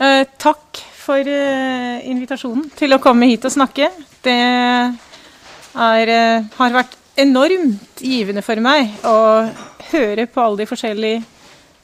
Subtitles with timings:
[0.00, 3.90] Eh, takk for eh, invitasjonen til å komme hit og snakke.
[4.24, 9.44] Det er, eh, har vært enormt givende for meg å
[9.90, 11.20] høre på alle de forskjellige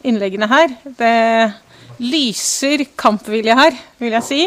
[0.09, 0.73] innleggene her.
[0.97, 1.53] Det
[2.01, 4.39] lyser kampvilje her, vil jeg si.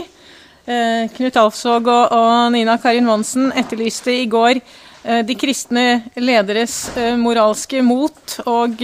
[0.65, 5.85] Eh, Knut Alfsvåg og, og Nina Karin Monsen etterlyste i går eh, de kristne
[6.17, 6.87] lederes
[7.21, 8.81] moralske mot og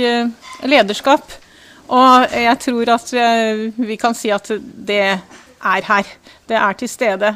[0.62, 1.26] lederskap.
[1.94, 6.16] Og jeg tror at eh, vi kan si at det er her.
[6.48, 7.36] Det er til stede.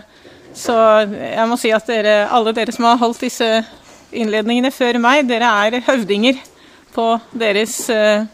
[0.55, 0.75] Så
[1.13, 3.47] jeg må si at dere, alle dere som har holdt disse
[4.09, 6.39] innledningene før meg, dere er høvdinger
[6.95, 8.25] på deres eh,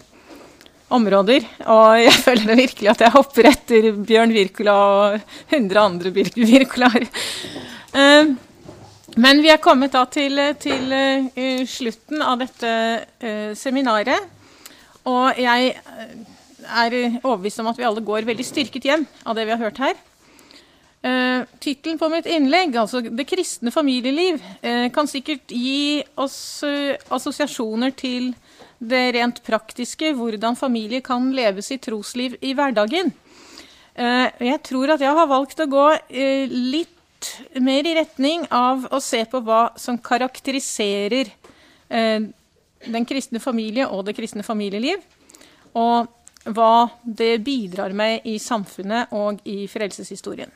[0.96, 1.46] områder.
[1.68, 5.22] Og jeg føler virkelig at jeg hopper etter Bjørn Wirkola og
[5.52, 7.08] 100 andre Wirkolaer.
[7.96, 8.36] Eh,
[9.16, 12.72] men vi er kommet da til, til uh, slutten av dette
[13.24, 14.35] uh, seminaret.
[15.06, 16.18] Og jeg eh,
[16.66, 19.82] er overbevist om at vi alle går veldig styrket hjem av det vi har hørt
[19.84, 19.98] her.
[21.06, 26.96] Uh, Tittelen på mitt innlegg, altså 'Det kristne familieliv', uh, kan sikkert gi oss uh,
[27.14, 28.34] assosiasjoner til
[28.82, 33.14] det rent praktiske, hvordan familie kan leve sitt trosliv i hverdagen.
[33.94, 35.86] Uh, jeg tror at jeg har valgt å gå
[36.50, 37.30] litt
[37.62, 41.30] mer i retning av å se på hva som karakteriserer
[42.86, 45.02] den kristne familie og det kristne familieliv,
[45.76, 46.08] og
[46.46, 50.52] hva det bidrar med i samfunnet og i frelseshistorien.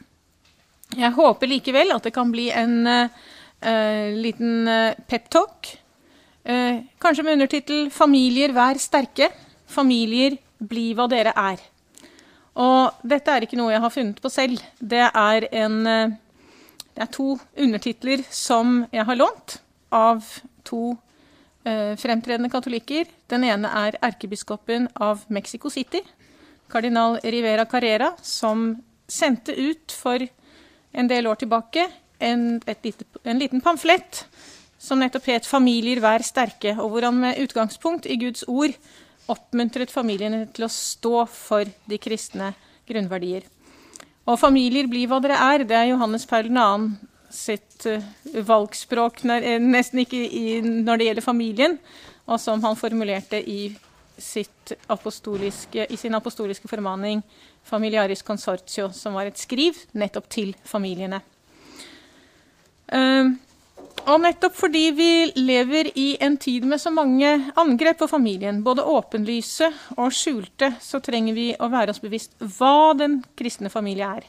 [0.98, 5.74] Jeg håper likevel at det kan bli en uh, liten uh, peptalk.
[6.46, 9.30] Uh, kanskje med undertittel 'Familier, vær sterke'.
[9.68, 11.62] Familier, bli hva dere er.
[12.60, 14.62] Og dette er ikke noe jeg har funnet på selv.
[14.82, 16.18] Det er, en, uh,
[16.96, 19.60] det er to undertitler som jeg har lånt
[19.94, 20.26] av
[20.66, 21.09] to eh,
[21.64, 23.10] fremtredende katolikker.
[23.28, 26.00] Den ene er erkebiskopen av Mexico City,
[26.72, 28.78] kardinal Rivera Carrera, som
[29.10, 30.24] sendte ut for
[30.92, 34.26] en del år tilbake en, lite, en liten pamflett
[34.80, 38.72] som nettopp het 'Familier, vær sterke', og hvor han med utgangspunkt i Guds ord
[39.28, 42.54] oppmuntret familiene til å stå for de kristne
[42.88, 43.44] grunnverdier.
[44.26, 46.98] Og 'familier, bli hva dere er', det er Johannes Paul 2.
[47.34, 48.04] sitt uh,
[48.46, 51.78] valgspråk, nær, nesten ikke i, når det gjelder familien,
[52.30, 54.22] og som han formulerte i, i
[55.98, 57.24] sin apostoliske formaning
[57.70, 61.22] 'Familiaris Consortio', som var et skriv nettopp til familiene.
[62.90, 63.36] Uh,
[64.08, 67.30] og nettopp fordi vi lever i en tid med så mange
[67.60, 72.94] angrep på familien, både åpenlyse og skjulte, så trenger vi å være oss bevisst hva
[72.98, 74.26] den kristne familie er,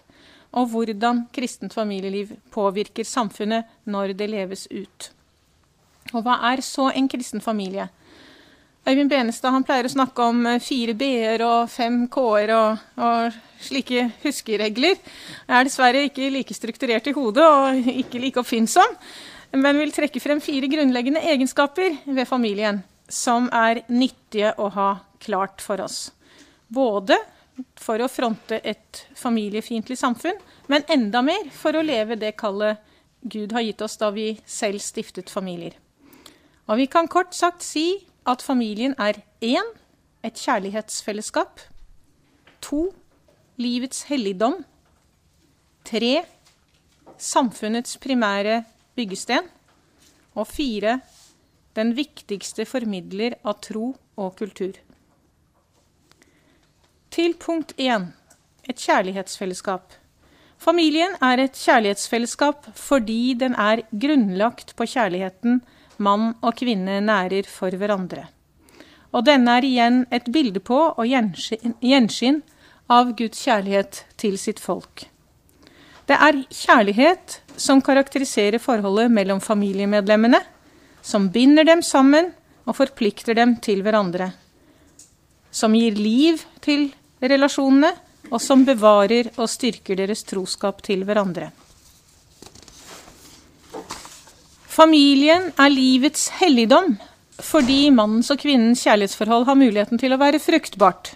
[0.57, 5.11] og hvordan kristent familieliv påvirker samfunnet når det leves ut.
[6.15, 7.89] Og hva er så en kristen familie?
[8.89, 14.07] Øyvind Benestad han pleier å snakke om fire b-er og fem k-er og, og slike
[14.23, 14.97] huskeregler.
[14.97, 18.97] Jeg er dessverre ikke like strukturert i hodet og ikke like oppfinnsom
[19.59, 24.91] men vil trekke frem fire grunnleggende egenskaper ved familien som er nyttige å ha
[25.23, 26.11] klart for oss.
[26.71, 27.17] Både
[27.81, 30.39] for å fronte et familiefiendtlig samfunn,
[30.69, 32.81] men enda mer for å leve det kallet
[33.21, 35.75] Gud har gitt oss da vi selv stiftet familier.
[36.71, 39.73] Og vi kan kort sagt si at familien er én
[40.25, 41.61] et kjærlighetsfellesskap.
[42.65, 42.91] To
[43.61, 44.61] livets helligdom.
[45.85, 46.13] Tre
[47.21, 48.63] samfunnets primære
[48.97, 49.49] byggesten.
[50.37, 51.01] Og fire
[51.77, 54.77] den viktigste formidler av tro og kultur.
[57.11, 58.13] Til punkt én
[58.71, 59.97] et kjærlighetsfellesskap.
[60.63, 65.59] Familien er et kjærlighetsfellesskap fordi den er grunnlagt på kjærligheten
[65.99, 68.29] mann og kvinne nærer for hverandre.
[69.11, 71.03] Og denne er igjen et bilde på og
[71.83, 72.45] gjenskinn
[72.87, 75.09] av Guds kjærlighet til sitt folk.
[76.07, 80.41] Det er kjærlighet som karakteriserer forholdet mellom familiemedlemmene,
[81.03, 82.31] som binder dem sammen
[82.67, 84.31] og forplikter dem til hverandre.
[85.51, 87.93] Som gir liv til relasjonene,
[88.31, 91.51] og som bevarer og styrker deres troskap til hverandre.
[94.71, 96.95] Familien er livets helligdom
[97.41, 101.15] fordi mannens og kvinnens kjærlighetsforhold har muligheten til å være fruktbart,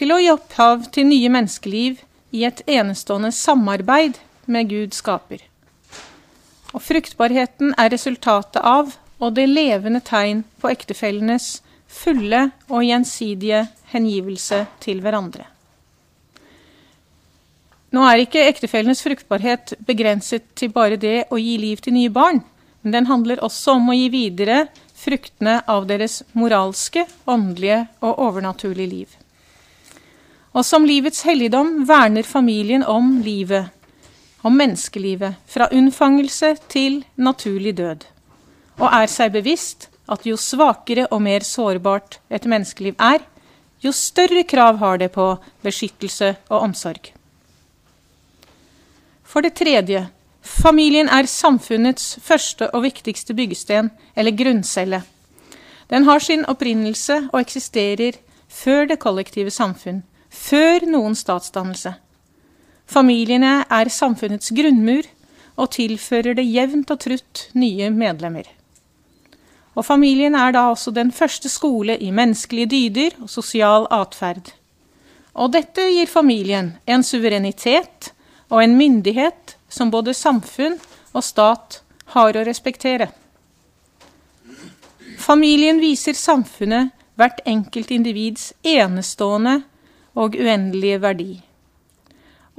[0.00, 2.00] til å gi opphav til nye menneskeliv
[2.32, 4.16] i et enestående samarbeid
[4.48, 5.44] med Gud skaper.
[6.72, 11.60] Og fruktbarheten er resultatet av og det levende tegn på ektefellenes
[11.92, 15.46] fulle og gjensidige hengivelse til hverandre.
[17.92, 22.40] Nå er ikke ektefellenes fruktbarhet begrenset til bare det å gi liv til nye barn,
[22.82, 24.64] men den handler også om å gi videre
[24.96, 29.12] fruktene av deres moralske, åndelige og overnaturlige liv.
[30.56, 33.68] Og som livets helligdom verner familien om livet,
[34.42, 38.08] om menneskelivet, fra unnfangelse til naturlig død,
[38.80, 43.22] og er seg bevisst at jo svakere og mer sårbart et menneskeliv er,
[43.82, 47.12] jo større krav har det på beskyttelse og omsorg.
[49.22, 50.04] For det tredje,
[50.42, 55.02] familien er samfunnets første og viktigste byggesten, eller grunncelle.
[55.90, 61.94] Den har sin opprinnelse og eksisterer før det kollektive samfunn, før noen statsdannelse.
[62.86, 65.08] Familiene er samfunnets grunnmur
[65.56, 68.44] og tilfører det jevnt og trutt nye medlemmer.
[69.74, 74.52] Og familien er da også den første skole i menneskelige dyder og sosial atferd.
[75.32, 78.12] Og dette gir familien en suverenitet
[78.50, 80.76] og en myndighet som både samfunn
[81.12, 81.80] og stat
[82.12, 83.08] har å respektere.
[85.22, 89.62] Familien viser samfunnet hvert enkelt individs enestående
[90.18, 91.32] og uendelige verdi.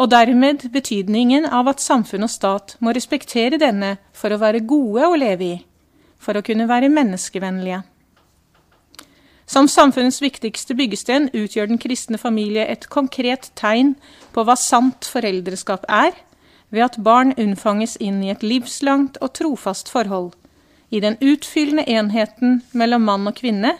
[0.01, 5.05] Og dermed betydningen av at samfunn og stat må respektere denne for å være gode
[5.05, 5.59] å leve i
[6.23, 7.83] for å kunne være menneskevennlige.
[9.45, 13.93] Som samfunnets viktigste byggesten utgjør den kristne familie et konkret tegn
[14.33, 16.15] på hva sant foreldreskap er,
[16.73, 20.31] ved at barn unnfanges inn i et livslangt og trofast forhold,
[20.89, 23.75] i den utfyllende enheten mellom mann og kvinne,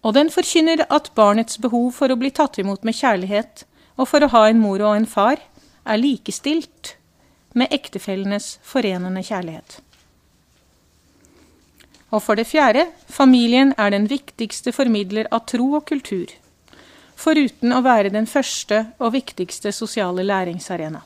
[0.00, 3.66] og den forkynner at barnets behov for å bli tatt imot med kjærlighet
[4.00, 5.42] og for å ha en mor og en far
[5.84, 6.94] er likestilt
[7.52, 9.80] med ektefellenes forenende kjærlighet.
[12.10, 16.32] Og for det fjerde, familien er den viktigste formidler av tro og kultur,
[17.14, 21.04] foruten å være den første og viktigste sosiale læringsarena.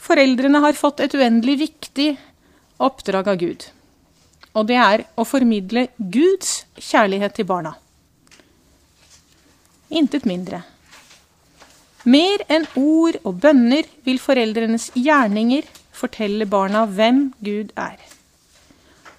[0.00, 2.08] Foreldrene har fått et uendelig viktig
[2.80, 3.66] oppdrag av Gud,
[4.56, 7.74] og det er å formidle Guds kjærlighet til barna.
[9.90, 10.62] Intet mindre.
[12.08, 17.98] Mer enn ord og bønner vil foreldrenes gjerninger fortelle barna hvem Gud er.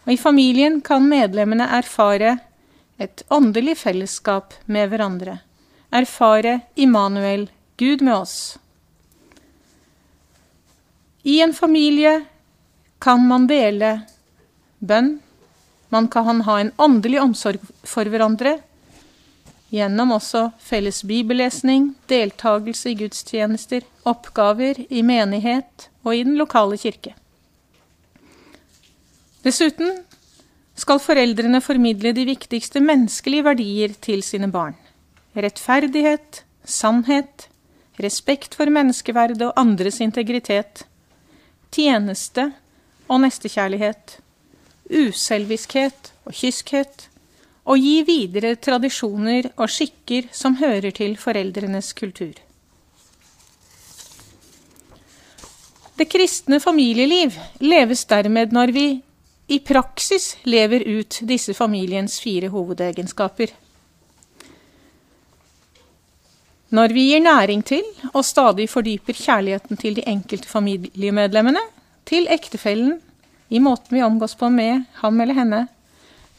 [0.05, 2.37] Og i familien kan medlemmene erfare
[3.01, 5.39] et åndelig fellesskap med hverandre.
[5.91, 8.57] Erfare Immanuel, Gud med oss.
[11.23, 12.23] I en familie
[12.99, 14.01] kan man dele
[14.79, 15.19] bønn.
[15.89, 18.57] Man kan ha en åndelig omsorg for hverandre
[19.71, 27.15] gjennom også felles bibellesning, deltakelse i gudstjenester, oppgaver i menighet og i den lokale kirke.
[29.41, 29.95] Dessuten
[30.77, 34.75] skal foreldrene formidle de viktigste menneskelige verdier til sine barn.
[35.33, 37.47] Rettferdighet, sannhet,
[38.01, 40.85] respekt for menneskeverdet og andres integritet,
[41.73, 42.51] tjeneste
[43.09, 44.19] og nestekjærlighet,
[44.91, 47.07] uselviskhet og kyskhet,
[47.65, 52.33] og gi videre tradisjoner og skikker som hører til foreldrenes kultur.
[55.97, 58.87] Det kristne familieliv leves dermed når vi
[59.51, 63.49] i praksis lever ut disse familiens fire hovedegenskaper.
[66.71, 67.83] Når vi gir næring til
[68.13, 71.59] og stadig fordyper kjærligheten til de enkelte familiemedlemmene,
[72.07, 73.01] til ektefellen,
[73.51, 75.59] i måten vi omgås på med ham eller henne,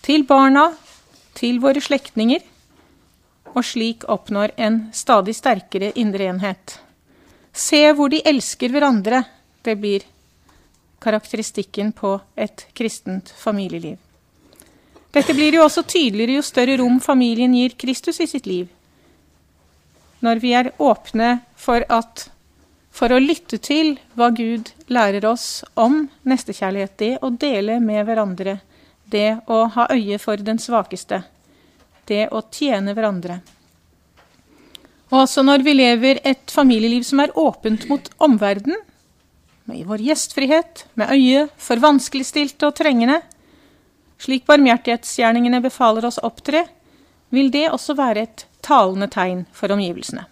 [0.01, 0.71] til barna,
[1.37, 2.41] til våre slektninger,
[3.53, 6.79] og slik oppnår en stadig sterkere indre enhet.
[7.53, 9.27] Se hvor de elsker hverandre.
[9.61, 10.09] Det blir
[11.03, 13.99] karakteristikken på et kristent familieliv.
[15.13, 18.71] Dette blir jo også tydeligere jo større rom familien gir Kristus i sitt liv.
[20.25, 22.29] Når vi er åpne for, at,
[22.95, 28.61] for å lytte til hva Gud lærer oss om nestekjærlighet, det å dele med hverandre,
[29.05, 31.25] det å ha øye for den svakeste,
[32.09, 33.43] det å tjene hverandre.
[35.13, 38.81] Og også når vi lever et familieliv som er åpent mot omverdenen,
[39.65, 43.21] med vår gjestfrihet, med øye for vanskeligstilte og trengende,
[44.23, 46.65] slik barmhjertighetsgjerningene befaler oss opptre,
[47.33, 50.27] vil det også være et talende tegn for omgivelsene.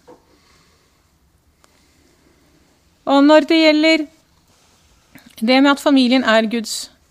[3.11, 4.05] Og når det gjelder
[5.41, 6.47] det med at familien er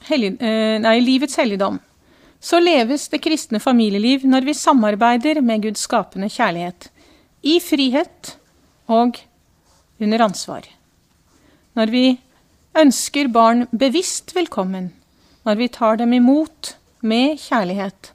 [0.07, 1.81] hellig, eh, nei, livets helligdom,
[2.41, 6.89] så leves det kristne familieliv når vi samarbeider med Guds skapende kjærlighet,
[7.43, 8.37] i frihet
[8.89, 9.19] og
[10.01, 10.69] under ansvar
[11.75, 12.05] når vi
[12.79, 14.91] ønsker barn bevisst velkommen,
[15.45, 18.13] når vi tar dem imot med kjærlighet.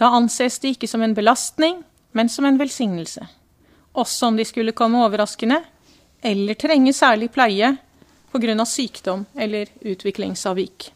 [0.00, 3.26] Da anses de ikke som en belastning, men som en velsignelse,
[3.94, 5.60] også om de skulle komme overraskende
[6.22, 7.76] eller trenge særlig pleie
[8.32, 8.64] pga.
[8.64, 10.92] sykdom eller utviklingsavvik.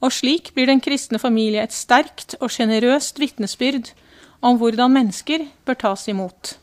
[0.00, 3.92] Og slik blir den kristne familie et sterkt og sjenerøst vitnesbyrd
[4.40, 6.58] om hvordan mennesker bør tas imot.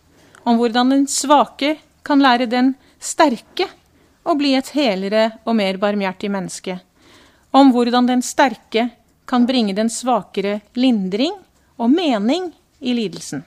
[0.46, 2.75] Om hvordan den svake kan lære den
[3.06, 3.70] sterke
[4.26, 6.80] og bli et helere og mer barmhjertig menneske.
[7.56, 8.90] Om hvordan den sterke
[9.30, 11.34] kan bringe den svakere lindring
[11.78, 13.44] og mening i lidelsen.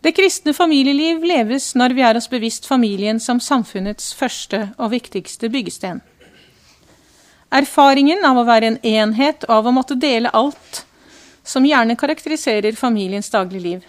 [0.00, 5.50] Det kristne familieliv leves når vi er oss bevisst familien som samfunnets første og viktigste
[5.52, 6.00] byggesten.
[7.52, 10.84] Erfaringen av å være en enhet og av å måtte dele alt,
[11.44, 13.82] som gjerne karakteriserer familiens dagligliv,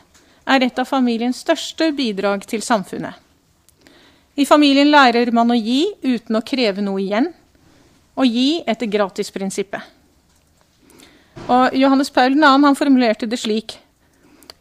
[0.50, 3.21] er et av familiens største bidrag til samfunnet.
[4.36, 7.32] I familien lærer man å gi uten å kreve noe igjen,
[8.16, 9.82] og gi etter gratisprinsippet.
[11.52, 12.48] Og Johannes Paul 2.
[12.66, 13.78] han formulerte det slik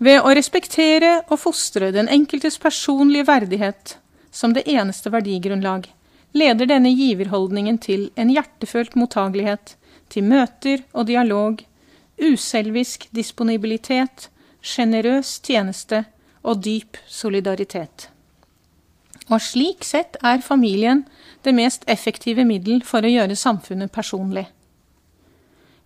[0.00, 3.98] ved å respektere og fostre den enkeltes personlige verdighet
[4.32, 5.88] som det eneste verdigrunnlag,
[6.32, 9.74] leder denne giverholdningen til en hjertefølt mottagelighet
[10.10, 11.60] til møter og dialog,
[12.20, 14.30] uselvisk disponibilitet,
[14.62, 16.04] sjenerøs tjeneste
[16.42, 18.08] og dyp solidaritet.
[19.30, 21.04] Og slik sett er familien
[21.46, 24.48] det mest effektive middel for å gjøre samfunnet personlig.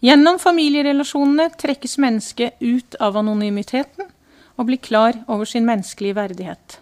[0.04, 4.10] Gjennom familierelasjonene trekkes mennesket ut av anonymiteten
[4.56, 6.78] og blir klar over sin menneskelige verdighet.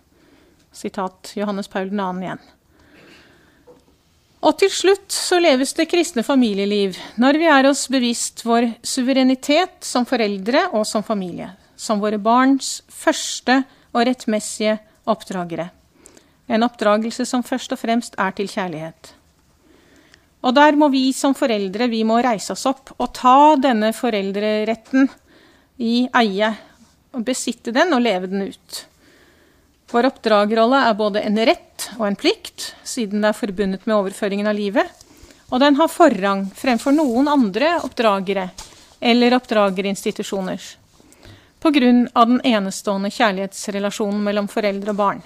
[0.72, 2.08] Sitat Johannes Paul 2.
[2.24, 2.42] igjen.
[4.42, 9.86] Og til slutt så leves det kristne familieliv når vi er oss bevisst vår suverenitet
[9.86, 13.60] som foreldre og som familie, som våre barns første
[13.92, 15.68] og rettmessige oppdragere.
[16.52, 19.14] En oppdragelse som først og fremst er til kjærlighet.
[20.42, 25.06] Og der må vi som foreldre vi må reise oss opp og ta denne foreldreretten
[25.80, 26.50] i eie.
[27.12, 28.82] Og besitte den og leve den ut.
[29.92, 34.48] Vår oppdragerrolle er både en rett og en plikt, siden det er forbundet med overføringen
[34.48, 34.88] av livet.
[35.52, 38.48] Og den har forrang fremfor noen andre oppdragere
[39.00, 40.76] eller oppdragerinstitusjoners.
[41.62, 41.80] Pga.
[42.24, 45.22] den enestående kjærlighetsrelasjonen mellom foreldre og barn.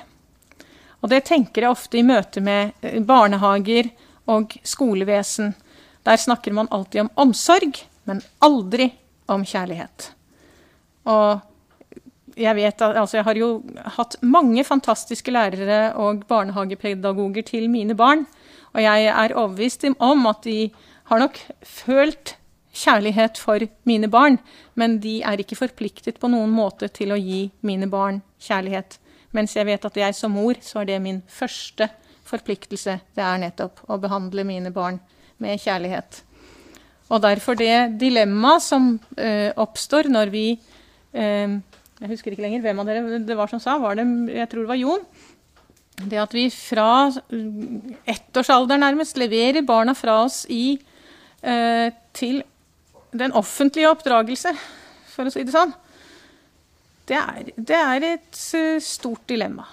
[1.07, 3.93] Og det tenker jeg ofte i møte med eh, barnehager
[4.27, 5.53] og skolevesen.
[6.03, 7.79] Der snakker man alltid om omsorg,
[8.11, 8.89] men aldri
[9.31, 10.09] om kjærlighet.
[11.07, 11.45] Og
[12.35, 13.51] jeg vet at altså jeg har jo
[13.97, 18.27] hatt mange fantastiske lærere og barnehagepedagoger til mine barn.
[18.75, 20.59] Og jeg er overbevist om at de
[21.07, 22.35] har nok følt
[22.75, 24.41] kjærlighet for mine barn,
[24.75, 28.99] men de er ikke forpliktet på noen måte til å gi mine barn kjærlighet.
[29.35, 31.89] Mens jeg vet at jeg som mor, så er det min første
[32.27, 32.99] forpliktelse.
[33.15, 34.99] Det er nettopp å behandle mine barn
[35.43, 36.23] med kjærlighet.
[37.13, 41.55] Og derfor det dilemmaet som uh, oppstår når vi uh,
[42.01, 43.79] Jeg husker ikke lenger hvem av dere det var som sa.
[43.81, 45.07] Var det, jeg tror det var Jon.
[45.97, 47.09] Det at vi fra
[48.11, 50.77] ettårsalder nærmest leverer barna fra oss i,
[51.47, 52.43] uh, til
[53.17, 54.53] den offentlige oppdragelse,
[55.15, 55.73] for å si det sånn.
[57.07, 58.41] Det er, det er et
[58.83, 59.67] stort dilemma.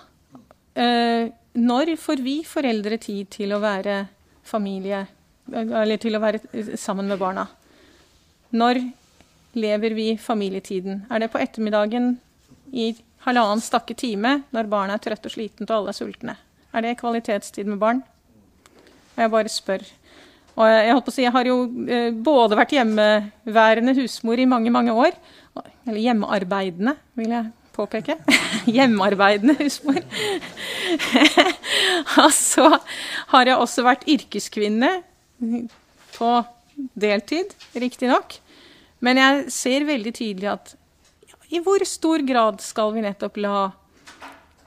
[0.77, 4.03] Uh, når får vi foreldre tid til å være
[4.45, 5.03] familie,
[5.53, 6.41] eller til å være
[6.79, 7.47] sammen med barna?
[8.53, 8.79] Når
[9.57, 11.03] lever vi familietiden?
[11.09, 12.15] Er det på ettermiddagen
[12.73, 12.91] i
[13.25, 16.37] halvannen stakke time når barna er trøtte og slitne og alle er sultne?
[16.73, 18.01] Er det kvalitetstid med barn?
[19.17, 19.85] Jeg bare spør.
[20.53, 21.57] Og jeg, å si, jeg har jo
[21.89, 25.17] eh, både vært hjemmeværende husmor i mange, mange år.
[25.87, 28.19] Eller hjemmearbeidende, vil jeg påpeke.
[28.75, 30.01] Hjemmearbeidende husmor.
[32.23, 32.69] og så
[33.33, 34.91] har jeg også vært yrkeskvinne
[36.13, 36.31] på
[36.93, 38.37] deltid, riktignok.
[39.03, 40.75] Men jeg ser veldig tydelig at
[41.53, 43.57] i hvor stor grad skal vi nettopp la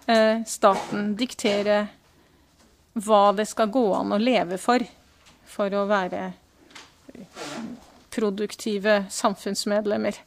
[0.06, 1.86] eh, staten diktere
[3.06, 4.84] hva det skal gå an å leve for,
[5.56, 6.30] for å være
[8.12, 10.18] produktive samfunnsmedlemmer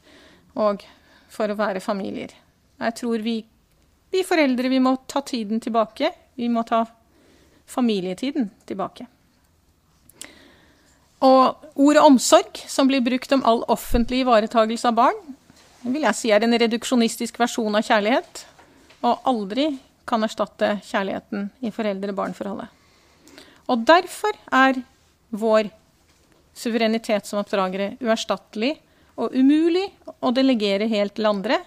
[0.59, 0.83] og
[1.29, 2.33] for å være familier.
[2.79, 3.37] Jeg tror vi,
[4.13, 6.11] vi foreldre vi må ta tiden tilbake.
[6.39, 6.85] Vi må ta
[7.69, 9.05] familietiden tilbake.
[11.25, 15.17] Og ordet omsorg, som blir brukt om all offentlig ivaretagelse av barn,
[15.83, 18.45] vil jeg si er en reduksjonistisk versjon av kjærlighet,
[19.03, 19.67] og aldri
[20.07, 22.71] kan erstatte kjærligheten i foreldre-barn-forholdet.
[23.69, 24.79] Og derfor er
[25.29, 25.69] vår
[26.53, 28.75] suverenitet som oppdragere uerstattelig
[29.19, 29.85] og umulig
[30.23, 31.59] å delegere helt til andre,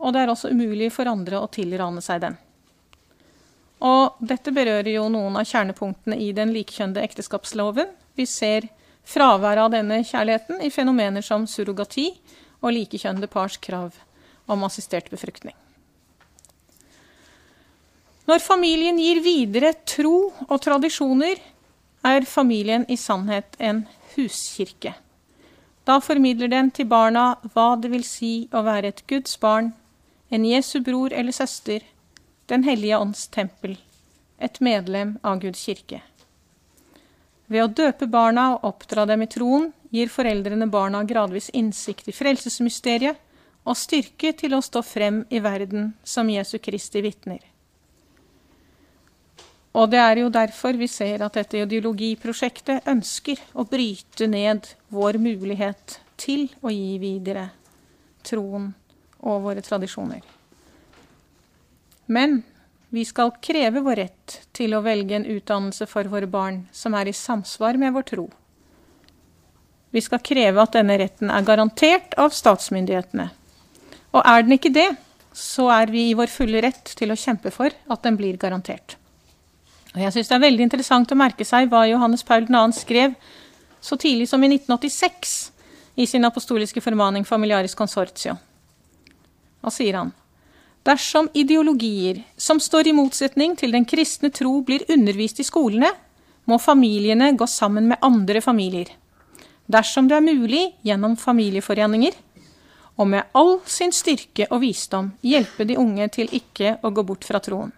[0.00, 2.38] og det er også umulig for andre å tilrane seg den.
[3.84, 7.90] Og dette berører jo noen av kjernepunktene i den likekjønnede ekteskapsloven.
[8.16, 8.68] Vi ser
[9.04, 12.08] fraværet av denne kjærligheten i fenomener som surrogati
[12.62, 13.98] og likekjønnede pars krav
[14.48, 15.56] om assistert befruktning.
[18.24, 21.36] Når familien gir videre tro og tradisjoner,
[22.04, 23.84] er familien i sannhet en
[24.14, 24.94] huskirke.
[25.84, 29.72] Da formidler den til barna hva det vil si å være et Guds barn,
[30.30, 31.82] en Jesu bror eller søster,
[32.46, 33.78] Den hellige ånds tempel,
[34.38, 36.02] et medlem av Guds kirke.
[37.46, 42.12] Ved å døpe barna og oppdra dem i troen gir foreldrene barna gradvis innsikt i
[42.12, 43.16] frelsesmysteriet
[43.64, 47.40] og styrke til å stå frem i verden som Jesu Kristi vitner.
[49.74, 55.18] Og det er jo derfor vi ser at dette ideologiprosjektet ønsker å bryte ned vår
[55.18, 57.48] mulighet til å gi videre
[58.24, 58.70] troen
[59.24, 60.22] og våre tradisjoner.
[62.06, 62.42] Men
[62.94, 67.10] vi skal kreve vår rett til å velge en utdannelse for våre barn som er
[67.10, 68.28] i samsvar med vår tro.
[69.94, 73.28] Vi skal kreve at denne retten er garantert av statsmyndighetene.
[74.14, 74.92] Og er den ikke det,
[75.34, 78.94] så er vi i vår fulle rett til å kjempe for at den blir garantert.
[79.94, 82.64] Og jeg syns det er veldig interessant å merke seg hva Johannes Paul 2.
[82.74, 83.14] skrev
[83.84, 85.34] så tidlig som i 1986
[86.02, 88.34] i sin apostoliske formaning Familiaris Consortio.
[89.62, 90.10] Hva sier han?
[90.84, 95.92] Dersom ideologier som står i motsetning til den kristne tro blir undervist i skolene,
[96.44, 98.90] må familiene gå sammen med andre familier.
[99.64, 102.18] Dersom det er mulig, gjennom familieforeninger,
[103.00, 107.24] og med all sin styrke og visdom hjelpe de unge til ikke å gå bort
[107.24, 107.72] fra troen.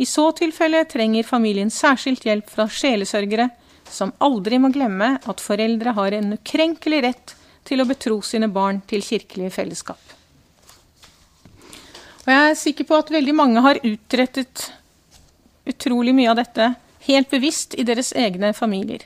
[0.00, 3.50] I så tilfelle trenger familien særskilt hjelp fra sjelesørgere,
[3.84, 7.34] som aldri må glemme at foreldre har en ukrenkelig rett
[7.68, 10.00] til å betro sine barn til kirkelige fellesskap.
[12.24, 14.70] Og jeg er sikker på at veldig mange har utrettet
[15.68, 16.70] utrolig mye av dette
[17.04, 19.04] helt bevisst i deres egne familier.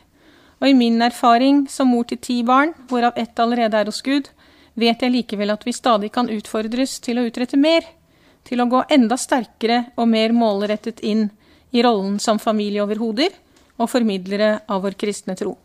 [0.62, 4.30] Og i min erfaring som mor til ti barn, hvorav ett allerede er hos Gud,
[4.78, 7.86] vet jeg likevel at vi stadig kan utfordres til å utrette mer
[8.44, 11.28] til å gå enda sterkere og mer målrettet inn
[11.74, 13.32] i rollen som familieoverhoder
[13.80, 15.56] og formidlere av vår kristne tro.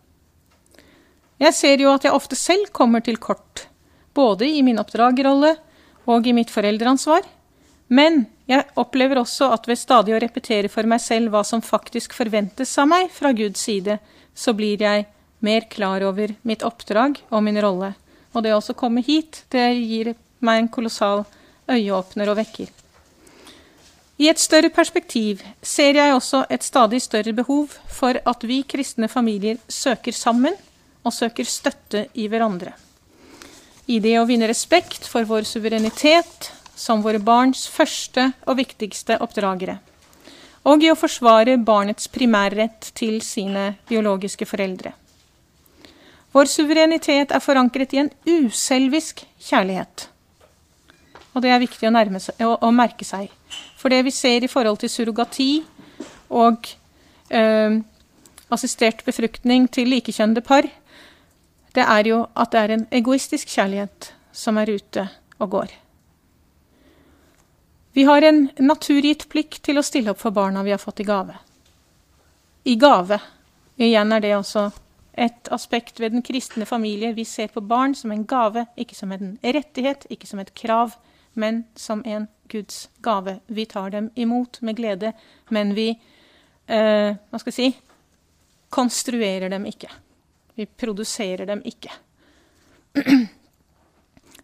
[1.40, 3.68] Jeg ser jo at jeg ofte selv kommer til kort,
[4.16, 5.54] både i min oppdragerrolle
[6.10, 7.24] og i mitt foreldreansvar,
[7.90, 12.14] men jeg opplever også at ved stadig å repetere for meg selv hva som faktisk
[12.18, 14.00] forventes av meg fra Guds side,
[14.34, 15.08] så blir jeg
[15.46, 17.94] mer klar over mitt oppdrag og min rolle.
[18.34, 20.14] Og det å også komme hit, det gir
[20.46, 21.24] meg en kolossal
[21.70, 22.70] øyeåpner og vekker.
[24.20, 29.08] I et større perspektiv ser jeg også et stadig større behov for at vi kristne
[29.08, 30.58] familier søker sammen
[31.04, 32.74] og søker støtte i hverandre.
[33.88, 39.80] I det å vinne respekt for vår suverenitet som våre barns første og viktigste oppdragere.
[40.68, 44.92] Og i å forsvare barnets primærrett til sine biologiske foreldre.
[46.36, 50.10] Vår suverenitet er forankret i en uselvisk kjærlighet
[51.34, 53.30] og det er viktig å, seg, å, å, merke seg.
[53.78, 55.52] For det vi ser i forhold til surrogati
[56.30, 56.70] og
[57.30, 57.78] eh,
[58.50, 60.68] assistert befruktning til likekjønnede par,
[61.78, 65.06] det er jo at det er en egoistisk kjærlighet som er ute
[65.40, 65.76] og går.
[67.94, 71.08] Vi har en naturgitt plikt til å stille opp for barna vi har fått i
[71.08, 71.36] gave.
[72.64, 73.18] I gave.
[73.80, 74.70] Igjen er det også
[75.20, 77.14] et aspekt ved den kristne familie.
[77.14, 80.96] Vi ser på barn som en gave, ikke som en rettighet, ikke som et krav,
[81.40, 83.40] men som en Guds gave.
[83.48, 85.14] Vi tar dem imot med glede,
[85.50, 87.70] men vi eh, Hva skal jeg si
[88.70, 89.90] konstruerer dem ikke.
[90.56, 91.92] Vi produserer dem ikke.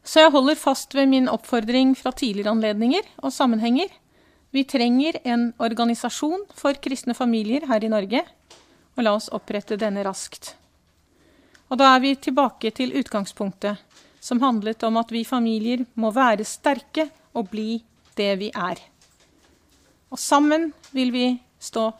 [0.05, 3.89] Så jeg holder fast ved min oppfordring fra tidligere anledninger og sammenhenger.
[4.53, 8.21] Vi trenger en organisasjon for kristne familier her i Norge,
[8.95, 10.53] og la oss opprette denne raskt.
[11.69, 13.81] Og da er vi tilbake til utgangspunktet
[14.25, 17.77] som handlet om at vi familier må være sterke og bli
[18.17, 18.79] det vi er.
[20.09, 21.25] Og sammen vil vi
[21.61, 21.91] stå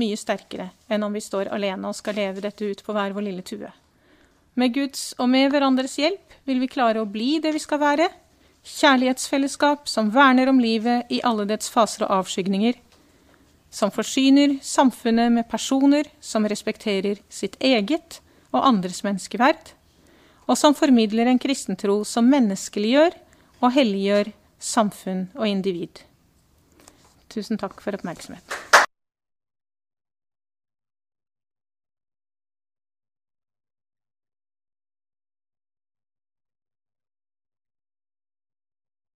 [0.00, 3.24] mye sterkere enn om vi står alene og skal leve dette ut på hver vår
[3.28, 3.72] lille tue.
[4.54, 8.10] Med Guds og med hverandres hjelp vil vi klare å bli det vi skal være.
[8.68, 12.76] Kjærlighetsfellesskap som verner om livet i alle dets faser og avskygninger.
[13.72, 18.20] Som forsyner samfunnet med personer som respekterer sitt eget
[18.52, 19.72] og andres menneskeverd
[20.48, 23.16] og som formidler en kristentro som menneskeliggjør
[23.62, 26.04] og helliggjør samfunn og individ.
[27.32, 28.71] Tusen takk for oppmerksomheten.